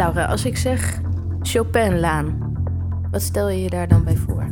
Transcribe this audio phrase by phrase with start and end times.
[0.00, 1.00] Laura, als ik zeg
[1.42, 2.54] Chopinlaan,
[3.10, 4.42] wat stel je je daar dan bij voor?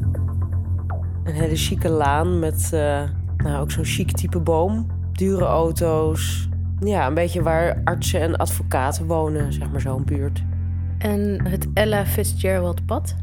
[1.25, 3.03] Een hele chique laan met uh,
[3.37, 4.87] nou, ook zo'n chic type boom.
[5.13, 6.49] Dure auto's.
[6.81, 10.43] Ja, een beetje waar artsen en advocaten wonen, zeg maar zo'n buurt.
[10.99, 13.15] En het Ella Fitzgerald pad?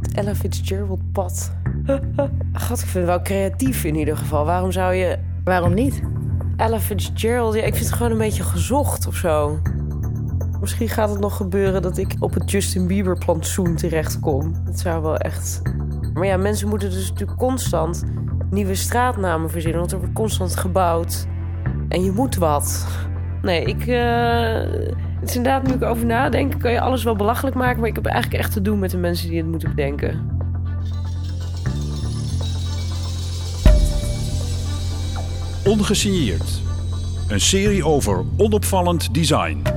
[0.00, 1.52] Het Ella Fitzgerald pad.
[2.66, 4.44] God, ik vind het wel creatief in ieder geval.
[4.44, 5.18] Waarom zou je...
[5.44, 6.02] Waarom niet?
[6.56, 9.60] Ella Fitzgerald, ja, ik vind het gewoon een beetje gezocht of zo.
[10.64, 14.54] Misschien gaat het nog gebeuren dat ik op het Justin Bieber plantsoen terechtkom.
[14.64, 15.62] Dat zou wel echt...
[16.14, 18.04] Maar ja, mensen moeten dus natuurlijk constant
[18.50, 19.80] nieuwe straatnamen verzinnen.
[19.80, 21.26] Want er wordt constant gebouwd.
[21.88, 22.86] En je moet wat.
[23.42, 23.86] Nee, ik...
[23.86, 23.96] Uh...
[25.20, 27.80] Het is inderdaad, nu ik over nadenk, kan je alles wel belachelijk maken.
[27.80, 30.38] Maar ik heb eigenlijk echt te doen met de mensen die het moeten bedenken.
[35.64, 36.62] Ongesigneerd.
[37.28, 39.73] Een serie over onopvallend design.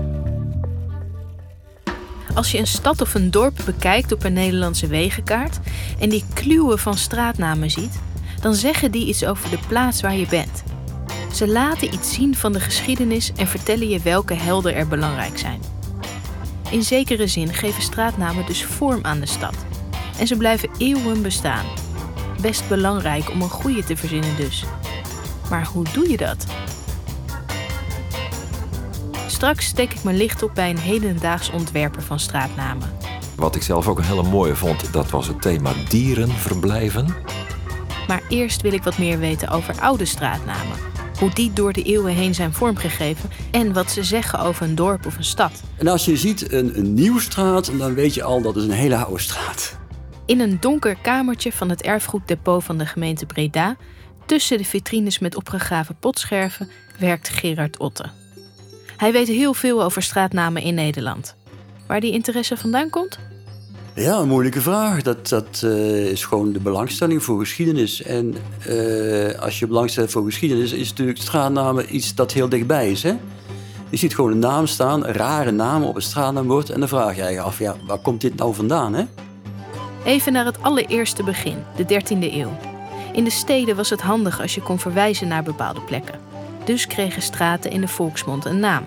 [2.37, 5.59] Als je een stad of een dorp bekijkt op een Nederlandse wegenkaart
[5.99, 7.99] en die kluwen van straatnamen ziet,
[8.41, 10.63] dan zeggen die iets over de plaats waar je bent.
[11.33, 15.61] Ze laten iets zien van de geschiedenis en vertellen je welke helden er belangrijk zijn.
[16.69, 19.55] In zekere zin geven straatnamen dus vorm aan de stad.
[20.19, 21.65] En ze blijven eeuwen bestaan.
[22.41, 24.63] Best belangrijk om een goede te verzinnen dus.
[25.49, 26.45] Maar hoe doe je dat?
[29.37, 32.89] Straks steek ik mijn licht op bij een hedendaags ontwerper van straatnamen.
[33.35, 37.15] Wat ik zelf ook een hele mooie vond, dat was het thema dierenverblijven.
[38.07, 40.77] Maar eerst wil ik wat meer weten over oude straatnamen.
[41.19, 45.05] Hoe die door de eeuwen heen zijn vormgegeven en wat ze zeggen over een dorp
[45.05, 45.63] of een stad.
[45.77, 48.71] En als je ziet een, een nieuwe straat, dan weet je al dat is een
[48.71, 49.77] hele oude straat.
[50.25, 53.75] In een donker kamertje van het erfgoeddepot van de gemeente Breda,
[54.25, 58.25] tussen de vitrines met opgegraven potscherven, werkt Gerard Otte.
[58.97, 61.35] Hij weet heel veel over straatnamen in Nederland.
[61.87, 63.19] Waar die interesse vandaan komt?
[63.95, 65.01] Ja, een moeilijke vraag.
[65.01, 68.01] Dat, dat uh, is gewoon de belangstelling voor geschiedenis.
[68.01, 68.35] En
[68.69, 73.03] uh, als je belangstelling voor geschiedenis, is natuurlijk straatnamen iets dat heel dichtbij is.
[73.03, 73.13] Hè?
[73.89, 76.69] Je ziet gewoon een naam staan, een rare naam op een straatnaambord.
[76.69, 78.93] En dan vraag je je af, ja, waar komt dit nou vandaan?
[78.93, 79.03] Hè?
[80.05, 82.57] Even naar het allereerste begin, de 13e eeuw.
[83.13, 86.26] In de steden was het handig als je kon verwijzen naar bepaalde plekken.
[86.67, 88.83] Dus kregen straten in de volksmond een naam.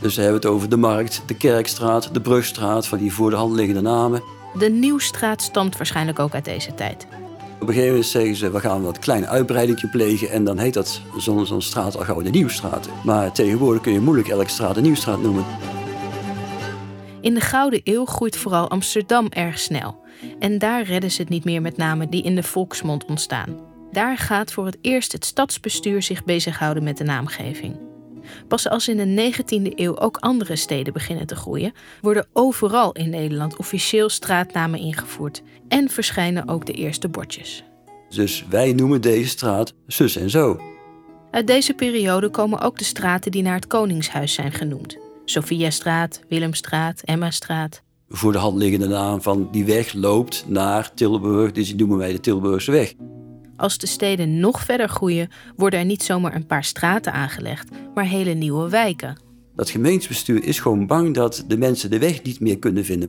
[0.00, 3.36] Dus we hebben het over de Markt, de Kerkstraat, de Brugstraat, van die voor de
[3.36, 4.22] hand liggende namen.
[4.58, 7.06] De Nieuwstraat stamt waarschijnlijk ook uit deze tijd.
[7.54, 10.74] Op een gegeven moment zeggen ze, we gaan wat klein uitbreiding plegen en dan heet
[10.74, 12.88] dat zo'n zo straat al gauw de Nieuwstraat.
[13.04, 15.44] Maar tegenwoordig kun je moeilijk elke straat een Nieuwstraat noemen.
[17.20, 20.04] In de Gouden Eeuw groeit vooral Amsterdam erg snel.
[20.38, 23.69] En daar redden ze het niet meer met namen die in de volksmond ontstaan.
[23.92, 27.78] Daar gaat voor het eerst het stadsbestuur zich bezighouden met de naamgeving.
[28.48, 33.10] Pas als in de 19e eeuw ook andere steden beginnen te groeien, worden overal in
[33.10, 37.64] Nederland officieel straatnamen ingevoerd en verschijnen ook de eerste bordjes.
[38.08, 40.60] Dus wij noemen deze straat zus en zo.
[41.30, 44.98] Uit deze periode komen ook de straten die naar het Koningshuis zijn genoemd.
[45.24, 47.82] Sophiastraat, Willemstraat, Emmastraat.
[48.08, 52.12] Voor de hand liggende naam van die weg loopt naar Tilburg, dus die noemen wij
[52.12, 52.94] de Tilburgse weg.
[53.60, 58.04] Als de steden nog verder groeien, worden er niet zomaar een paar straten aangelegd, maar
[58.04, 59.18] hele nieuwe wijken.
[59.56, 63.08] Dat gemeentebestuur is gewoon bang dat de mensen de weg niet meer kunnen vinden.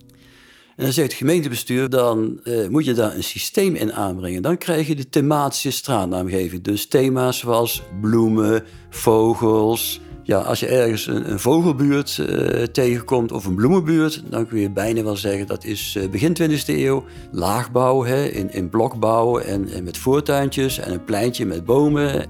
[0.76, 4.42] En dan zegt het gemeentebestuur, dan uh, moet je daar een systeem in aanbrengen.
[4.42, 6.64] Dan krijg je de thematische straatnaamgeving.
[6.64, 10.02] Dus thema's zoals bloemen, vogels,
[10.32, 14.70] ja, als je ergens een, een vogelbuurt uh, tegenkomt of een bloemenbuurt, dan kun je
[14.70, 17.04] bijna wel zeggen dat is uh, begin 20e eeuw.
[17.32, 22.26] Laagbouw hè, in, in blokbouw en, en met voortuintjes en een pleintje met bomen.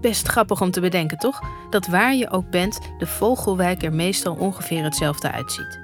[0.00, 1.40] Best grappig om te bedenken, toch?
[1.70, 5.80] Dat waar je ook bent, de vogelwijk er meestal ongeveer hetzelfde uitziet.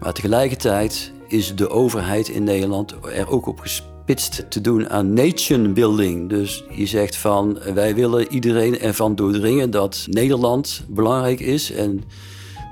[0.00, 5.72] Maar tegelijkertijd is de overheid in Nederland er ook op gespeeld te doen aan nation
[5.72, 6.28] building.
[6.28, 11.72] Dus je zegt van wij willen iedereen ervan doordringen dat Nederland belangrijk is.
[11.72, 12.04] En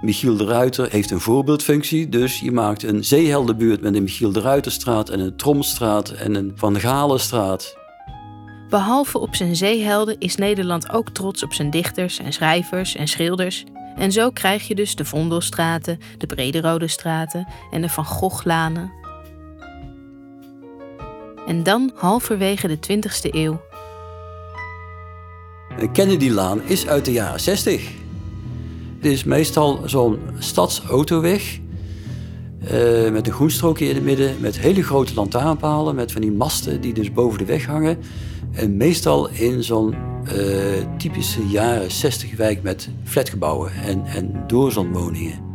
[0.00, 2.08] Michiel de Ruiter heeft een voorbeeldfunctie.
[2.08, 6.52] Dus je maakt een zeeheldenbuurt met een Michiel de Ruiterstraat en een Tromstraat en een
[6.54, 7.76] Van Galenstraat.
[8.68, 13.64] Behalve op zijn zeehelden is Nederland ook trots op zijn dichters en schrijvers en schilders.
[13.96, 18.97] En zo krijg je dus de Vondelstraten, de Brederode straten en de Van Goghlanen
[21.48, 23.60] en dan halverwege de 20e eeuw.
[25.92, 27.90] Kennedy-laan is uit de jaren 60.
[28.96, 31.58] Het is meestal zo'n stadsautoweg.
[32.72, 36.80] Uh, met een groenstrookje in het midden, met hele grote lantaarnpalen, met van die masten
[36.80, 37.98] die dus boven de weg hangen.
[38.52, 39.94] En meestal in zo'n
[40.24, 40.36] uh,
[40.98, 45.47] typische jaren 60 wijk met flatgebouwen en, en doorzonwoningen.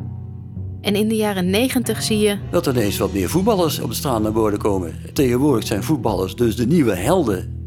[0.83, 3.95] En in de jaren 90 zie je dat er ineens wat meer voetballers op de
[3.95, 4.95] straat naar boven komen.
[5.13, 7.61] Tegenwoordig zijn voetballers dus de nieuwe helden.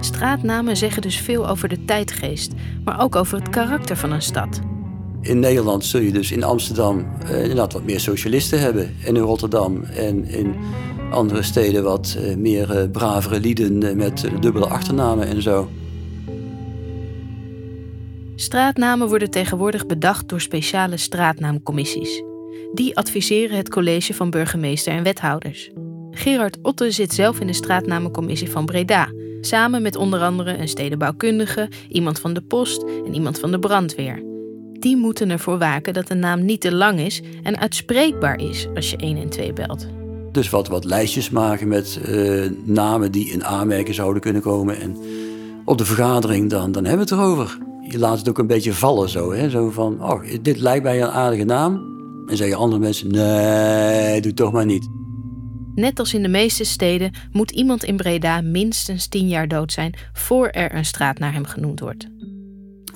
[0.00, 2.52] straatnamen zeggen dus veel over de tijdgeest,
[2.84, 4.60] maar ook over het karakter van een stad.
[5.20, 8.94] In Nederland zul je dus in Amsterdam eh, inderdaad wat meer socialisten hebben.
[9.04, 10.54] En in Rotterdam en in
[11.10, 15.68] andere steden wat eh, meer eh, bravere lieden met dubbele achternamen en zo.
[18.50, 22.22] Straatnamen worden tegenwoordig bedacht door speciale straatnaamcommissies.
[22.72, 25.70] Die adviseren het college van burgemeester en wethouders.
[26.10, 29.08] Gerard Otte zit zelf in de straatnamencommissie van Breda,
[29.40, 34.22] samen met onder andere een stedenbouwkundige, iemand van de post en iemand van de brandweer.
[34.72, 38.90] Die moeten ervoor waken dat de naam niet te lang is en uitspreekbaar is als
[38.90, 39.86] je 112 belt.
[40.32, 44.80] Dus wat, wat lijstjes maken met eh, namen die in aanmerking zouden kunnen komen.
[44.80, 44.96] En
[45.70, 47.58] op de vergadering dan, dan hebben we het erover.
[47.88, 49.32] Je laat het ook een beetje vallen zo.
[49.32, 49.50] Hè?
[49.50, 51.82] Zo van, oh, dit lijkt mij een aardige naam.
[52.26, 54.88] En zeggen andere mensen, nee, doe toch maar niet.
[55.74, 59.94] Net als in de meeste steden moet iemand in Breda minstens 10 jaar dood zijn
[60.12, 62.08] voor er een straat naar hem genoemd wordt.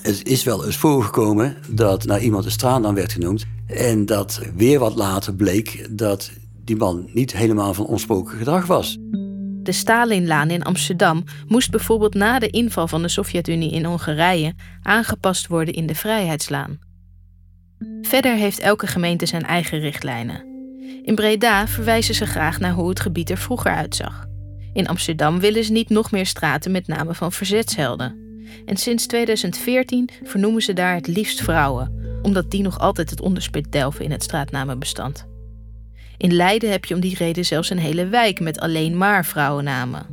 [0.00, 3.46] Het is wel eens voorgekomen dat naar iemand een straatnaam werd genoemd.
[3.66, 6.30] En dat weer wat later bleek dat
[6.64, 8.98] die man niet helemaal van ontsproken gedrag was.
[9.64, 15.46] De Stalinlaan in Amsterdam moest bijvoorbeeld na de inval van de Sovjet-Unie in Hongarije aangepast
[15.46, 16.78] worden in de Vrijheidslaan.
[18.02, 20.44] Verder heeft elke gemeente zijn eigen richtlijnen.
[21.02, 24.26] In Breda verwijzen ze graag naar hoe het gebied er vroeger uitzag.
[24.72, 28.16] In Amsterdam willen ze niet nog meer straten met namen van verzetshelden.
[28.64, 33.72] En sinds 2014 vernoemen ze daar het liefst vrouwen, omdat die nog altijd het onderspit
[33.72, 35.26] delven in het straatnamenbestand.
[36.16, 40.06] In Leiden heb je om die reden zelfs een hele wijk met alleen maar vrouwennamen.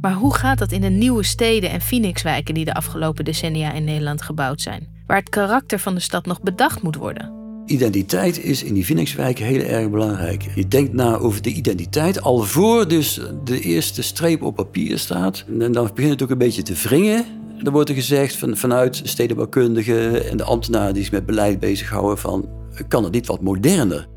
[0.00, 3.84] Maar hoe gaat dat in de nieuwe steden en Phoenixwijken die de afgelopen decennia in
[3.84, 7.36] Nederland gebouwd zijn, waar het karakter van de stad nog bedacht moet worden?
[7.66, 10.46] Identiteit is in die Phoenixwijk heel erg belangrijk.
[10.54, 15.44] Je denkt na over de identiteit al voor dus de eerste streep op papier staat.
[15.60, 17.24] En dan begint het ook een beetje te wringen.
[17.62, 22.18] Er wordt er gezegd van, vanuit stedenbouwkundigen en de ambtenaren die zich met beleid bezighouden
[22.18, 22.48] van...
[22.88, 24.08] kan het niet wat moderner?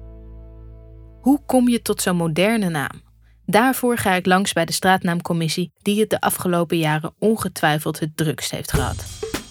[1.22, 3.02] Hoe kom je tot zo'n moderne naam?
[3.46, 8.52] Daarvoor ga ik langs bij de straatnaamcommissie die het de afgelopen jaren ongetwijfeld het drukst
[8.52, 9.06] heeft gehad.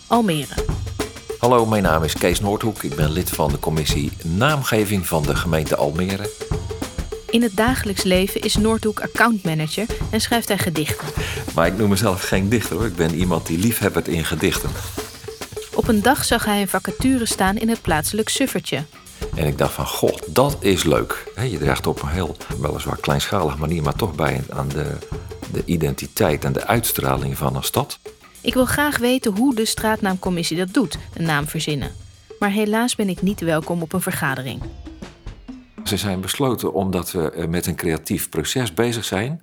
[0.06, 0.54] Almere.
[1.38, 2.82] Hallo, mijn naam is Kees Noordhoek.
[2.82, 6.30] Ik ben lid van de commissie Naamgeving van de gemeente Almere.
[7.30, 11.08] In het dagelijks leven is Noordhoek accountmanager en schrijft hij gedichten.
[11.54, 12.86] Maar ik noem mezelf geen dichter hoor.
[12.86, 14.70] Ik ben iemand die liefhebbert in gedichten.
[15.74, 18.84] Op een dag zag hij een vacature staan in het plaatselijk suffertje.
[19.34, 21.32] En ik dacht van, god, dat is leuk.
[21.48, 24.96] Je draagt op een heel, weliswaar kleinschalige manier, maar toch bij aan de,
[25.52, 27.98] de identiteit en de uitstraling van een stad.
[28.40, 31.92] Ik wil graag weten hoe de straatnaamcommissie dat doet, een naam verzinnen.
[32.38, 34.62] Maar helaas ben ik niet welkom op een vergadering.
[35.84, 39.42] Ze zijn besloten omdat we eh, met een creatief proces bezig zijn,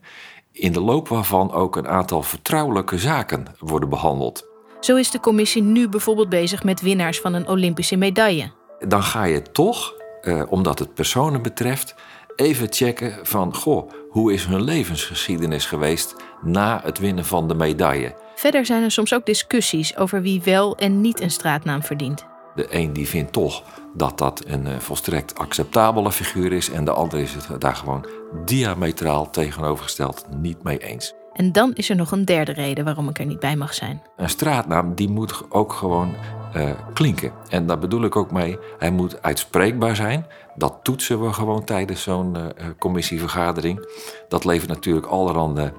[0.52, 4.46] in de loop waarvan ook een aantal vertrouwelijke zaken worden behandeld.
[4.80, 8.52] Zo is de commissie nu bijvoorbeeld bezig met winnaars van een Olympische medaille.
[8.80, 11.96] Dan ga je toch, eh, omdat het personen betreft,
[12.36, 18.16] even checken van, goh, hoe is hun levensgeschiedenis geweest na het winnen van de medaille?
[18.36, 22.26] Verder zijn er soms ook discussies over wie wel en niet een straatnaam verdient.
[22.56, 26.92] De een die vindt toch dat dat een eh, volstrekt acceptabele figuur is en de
[26.92, 28.06] ander is het daar gewoon
[28.46, 31.14] diametraal tegenovergesteld niet mee eens.
[31.34, 34.02] En dan is er nog een derde reden waarom ik er niet bij mag zijn.
[34.16, 36.16] Een straatnaam die moet ook gewoon
[36.58, 37.32] eh, klinken.
[37.50, 40.26] En daar bedoel ik ook mee, hij moet uitspreekbaar zijn.
[40.58, 43.88] Dat toetsen we gewoon tijdens zo'n eh, eh, commissievergadering.
[44.28, 45.74] Dat levert natuurlijk allerhande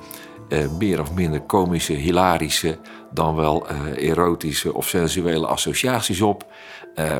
[0.48, 2.78] eh, meer of minder komische, hilarische,
[3.10, 6.46] dan wel erotische of sensuele associaties op.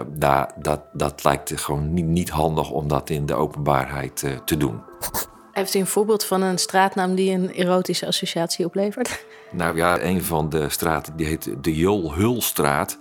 [0.06, 4.80] Daar, dat, dat lijkt gewoon niet, niet handig om dat in de openbaarheid te doen.
[5.52, 9.24] Heeft u een voorbeeld van een straatnaam die een erotische associatie oplevert?
[9.50, 12.98] Nou ja, een van de straten die heet de Jol Hulstraat.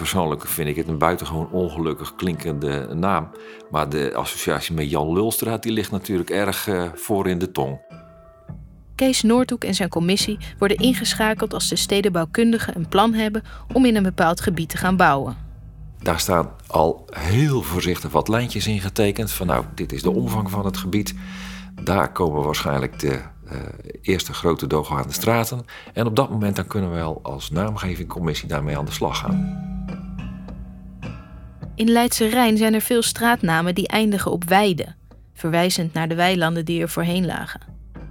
[0.00, 3.30] Persoonlijk vind ik het een buitengewoon ongelukkig klinkende naam.
[3.70, 7.80] Maar de associatie met Jan Lulstraat die ligt natuurlijk erg eh, voor in de tong.
[8.94, 13.42] Kees Noordhoek en zijn commissie worden ingeschakeld als de stedenbouwkundigen een plan hebben
[13.72, 15.36] om in een bepaald gebied te gaan bouwen.
[15.98, 19.30] Daar staan al heel voorzichtig wat lijntjes in getekend.
[19.30, 21.14] Van nou, dit is de omvang van het gebied.
[21.84, 23.58] Daar komen waarschijnlijk de eh,
[24.00, 25.64] eerste grote doorgaande straten.
[25.92, 29.69] En op dat moment dan kunnen we wel als naamgevingcommissie daarmee aan de slag gaan.
[31.80, 34.86] In Leidse Rijn zijn er veel straatnamen die eindigen op weide,
[35.34, 37.60] verwijzend naar de weilanden die er voorheen lagen.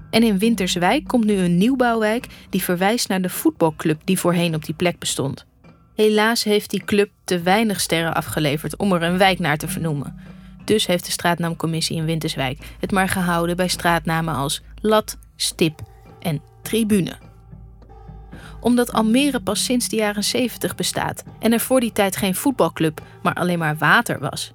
[0.09, 4.65] En in Winterswijk komt nu een nieuwbouwwijk die verwijst naar de voetbalclub die voorheen op
[4.65, 5.45] die plek bestond.
[5.95, 10.19] Helaas heeft die club te weinig sterren afgeleverd om er een wijk naar te vernoemen.
[10.65, 15.79] Dus heeft de straatnaamcommissie in Winterswijk het maar gehouden bij straatnamen als Lat, Stip
[16.19, 17.28] en Tribune.
[18.59, 23.01] Omdat Almere pas sinds de jaren 70 bestaat en er voor die tijd geen voetbalclub,
[23.23, 24.53] maar alleen maar water was,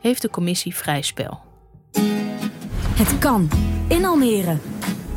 [0.00, 1.40] heeft de commissie vrij spel.
[2.96, 3.50] Het kan
[3.88, 4.56] in Almere.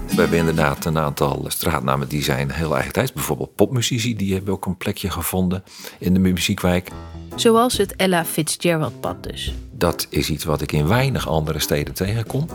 [0.08, 3.14] We hebben inderdaad een aantal straatnamen die zijn heel eigentijds.
[3.14, 5.64] Bijvoorbeeld popmuzici, die hebben ook een plekje gevonden
[6.00, 6.90] in de muziekwijk.
[7.36, 9.54] Zoals het Ella Fitzgerald-pad dus.
[9.72, 12.48] Dat is iets wat ik in weinig andere steden tegenkom.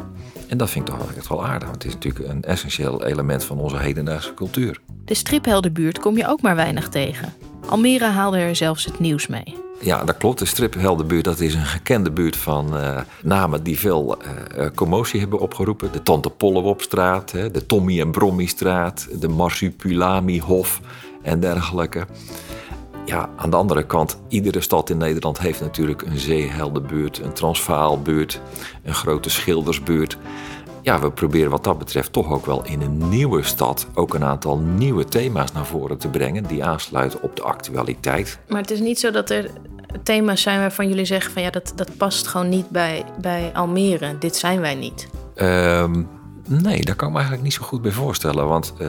[0.48, 1.68] En dat vind ik toch echt wel aardig.
[1.68, 4.80] Want het is natuurlijk een essentieel element van onze hedendaagse cultuur.
[5.04, 7.32] De stripheldenbuurt kom je ook maar weinig tegen.
[7.66, 9.56] Almere haalde er zelfs het nieuws mee.
[9.80, 10.38] Ja, dat klopt.
[10.38, 15.38] De stripheldenbuurt dat is een gekende buurt van eh, namen die veel uh, commotie hebben
[15.38, 15.92] opgeroepen.
[15.92, 20.80] De Tante Pollewopstraat, de Tommy en Brommystraat, de Marsupilami-hof
[21.22, 22.06] en dergelijke.
[23.04, 28.40] Ja, aan de andere kant, iedere stad in Nederland heeft natuurlijk een zeeheldenbuurt, een transvaalbuurt,
[28.82, 30.18] een grote schildersbuurt.
[30.84, 34.24] Ja, we proberen wat dat betreft toch ook wel in een nieuwe stad ook een
[34.24, 38.38] aantal nieuwe thema's naar voren te brengen die aansluiten op de actualiteit.
[38.48, 39.50] Maar het is niet zo dat er
[40.02, 44.18] thema's zijn waarvan jullie zeggen van ja, dat, dat past gewoon niet bij, bij Almere.
[44.18, 45.08] Dit zijn wij niet.
[45.34, 46.02] Ehm,
[46.48, 48.48] nee, daar kan ik me eigenlijk niet zo goed bij voorstellen.
[48.48, 48.88] Want uh,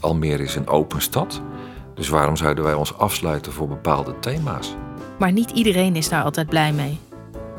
[0.00, 1.40] Almere is een open stad.
[1.94, 4.74] Dus waarom zouden wij ons afsluiten voor bepaalde thema's?
[5.18, 6.98] Maar niet iedereen is daar altijd blij mee.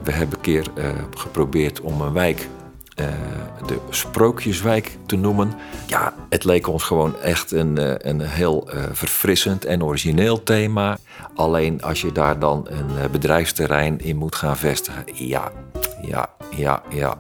[0.04, 0.86] We hebben een keer uh,
[1.18, 2.48] geprobeerd om een wijk
[3.00, 3.08] uh,
[3.68, 5.54] de Sprookjeswijk te noemen.
[5.88, 10.98] Ja, het leek ons gewoon echt een, uh, een heel uh, verfrissend en origineel thema.
[11.36, 15.52] Alleen als je daar dan een bedrijfsterrein in moet gaan vestigen, ja,
[16.02, 17.18] ja, ja, ja.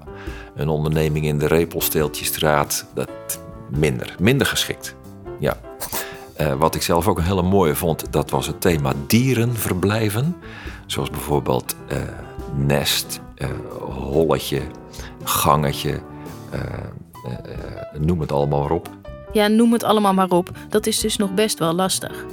[0.56, 3.10] Een onderneming in de Repelsteeltjestraat, dat
[3.70, 4.96] minder, minder geschikt.
[5.40, 5.58] Ja.
[6.58, 10.36] wat ik zelf ook een hele mooie vond, dat was het thema dierenverblijven.
[10.86, 11.76] Zoals bijvoorbeeld
[12.56, 13.20] nest,
[13.90, 14.62] holletje,
[15.24, 16.00] gangetje,
[16.54, 16.62] uh,
[17.26, 18.90] uh, noem het allemaal maar op.
[19.32, 20.52] Ja, noem het allemaal maar op.
[20.70, 22.26] Dat is dus nog best wel lastig.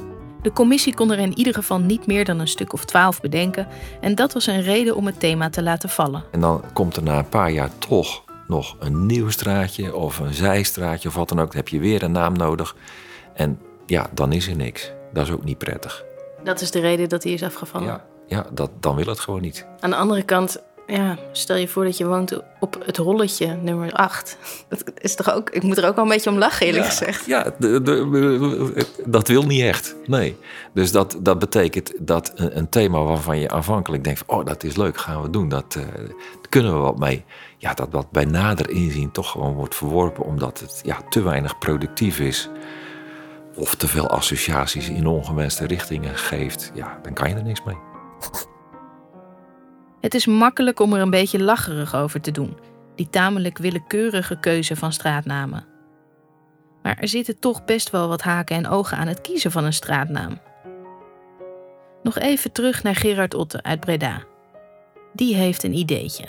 [0.42, 3.68] De commissie kon er in ieder geval niet meer dan een stuk of twaalf bedenken.
[4.00, 6.24] En dat was een reden om het thema te laten vallen.
[6.30, 10.34] En dan komt er na een paar jaar toch nog een nieuw straatje of een
[10.34, 11.46] zijstraatje of wat dan ook.
[11.46, 12.76] Dan heb je weer een naam nodig.
[13.34, 14.92] En ja, dan is er niks.
[15.12, 16.04] Dat is ook niet prettig.
[16.44, 17.86] Dat is de reden dat hij is afgevallen?
[17.86, 19.66] Ja, ja dat, dan wil het gewoon niet.
[19.80, 23.92] Aan de andere kant, ja, stel je voor dat je woont op het rolletje nummer
[23.92, 24.38] 8.
[24.68, 26.90] Dat is toch ook, ik moet er ook wel een beetje om lachen, eerlijk ja,
[26.90, 27.26] gezegd.
[27.26, 29.96] Ja, de, de, dat wil niet echt.
[30.06, 30.36] Nee.
[30.72, 34.76] Dus dat, dat betekent dat een, een, thema waarvan je aanvankelijk denkt: oh, dat is
[34.76, 37.24] leuk, gaan we doen, dat, uh, daar kunnen we wat mee.
[37.58, 41.58] Ja, dat dat bij nader inzien toch gewoon wordt verworpen omdat het ja, te weinig
[41.58, 42.48] productief is.
[43.54, 46.70] Of te veel associaties in ongewenste richtingen geeft.
[46.74, 47.76] Ja, dan kan je er niks mee.
[50.06, 52.56] Het is makkelijk om er een beetje lacherig over te doen,
[52.94, 55.64] die tamelijk willekeurige keuze van straatnamen.
[56.82, 59.72] Maar er zitten toch best wel wat haken en ogen aan het kiezen van een
[59.72, 60.38] straatnaam.
[62.02, 64.22] Nog even terug naar Gerard Otte uit Breda.
[65.12, 66.24] Die heeft een ideetje.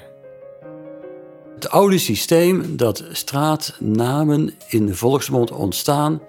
[1.55, 6.21] Het oude systeem dat straatnamen in de volksmond ontstaan,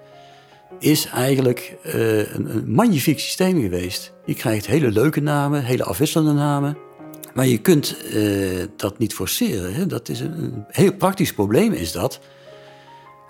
[0.79, 4.13] is eigenlijk uh, een, een magnifiek systeem geweest.
[4.25, 6.87] Je krijgt hele leuke namen, hele afwisselende namen.
[7.33, 9.73] Maar je kunt uh, dat niet forceren.
[9.73, 9.85] Hè?
[9.85, 12.19] Dat is een, een, heel praktisch probleem, is dat.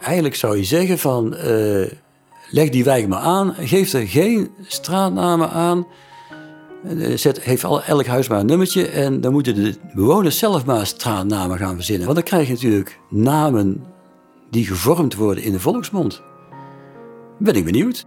[0.02, 1.88] Eigenlijk zou je zeggen van, uh,
[2.50, 5.88] leg die wijk maar aan, geef er geen straatnamen aan.
[7.42, 11.58] Heeft al, elk huis maar een nummertje en dan moeten de bewoners zelf maar straatnamen
[11.58, 12.06] gaan verzinnen.
[12.06, 13.84] Want dan krijg je natuurlijk namen
[14.50, 16.22] die gevormd worden in de volksmond.
[17.38, 18.06] Ben ik benieuwd.